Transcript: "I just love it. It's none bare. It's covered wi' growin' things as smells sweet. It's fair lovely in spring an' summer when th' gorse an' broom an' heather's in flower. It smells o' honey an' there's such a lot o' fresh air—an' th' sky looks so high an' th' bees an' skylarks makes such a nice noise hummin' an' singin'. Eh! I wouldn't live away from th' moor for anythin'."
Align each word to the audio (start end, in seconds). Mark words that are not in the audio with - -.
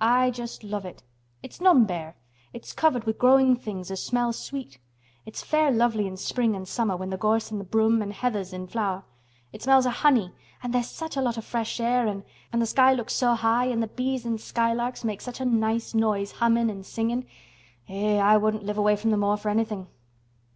"I 0.00 0.30
just 0.30 0.62
love 0.62 0.84
it. 0.84 1.02
It's 1.42 1.60
none 1.60 1.84
bare. 1.84 2.14
It's 2.52 2.72
covered 2.72 3.08
wi' 3.08 3.12
growin' 3.12 3.56
things 3.56 3.90
as 3.90 4.00
smells 4.00 4.38
sweet. 4.38 4.78
It's 5.26 5.42
fair 5.42 5.72
lovely 5.72 6.06
in 6.06 6.16
spring 6.16 6.54
an' 6.54 6.64
summer 6.66 6.96
when 6.96 7.10
th' 7.10 7.18
gorse 7.18 7.50
an' 7.50 7.60
broom 7.64 8.00
an' 8.00 8.12
heather's 8.12 8.52
in 8.52 8.68
flower. 8.68 9.02
It 9.52 9.62
smells 9.62 9.86
o' 9.88 9.90
honey 9.90 10.32
an' 10.62 10.70
there's 10.70 10.86
such 10.88 11.16
a 11.16 11.20
lot 11.20 11.38
o' 11.38 11.40
fresh 11.40 11.80
air—an' 11.80 12.22
th' 12.62 12.68
sky 12.68 12.92
looks 12.92 13.14
so 13.14 13.34
high 13.34 13.66
an' 13.66 13.82
th' 13.84 13.96
bees 13.96 14.24
an' 14.24 14.38
skylarks 14.38 15.02
makes 15.02 15.24
such 15.24 15.40
a 15.40 15.44
nice 15.44 15.92
noise 15.92 16.30
hummin' 16.38 16.70
an' 16.70 16.84
singin'. 16.84 17.26
Eh! 17.88 18.20
I 18.20 18.36
wouldn't 18.36 18.62
live 18.62 18.78
away 18.78 18.94
from 18.94 19.10
th' 19.12 19.18
moor 19.18 19.36
for 19.36 19.48
anythin'." 19.48 19.88